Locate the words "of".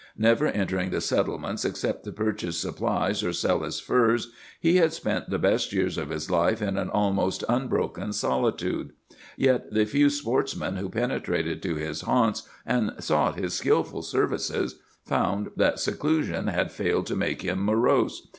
5.95-6.09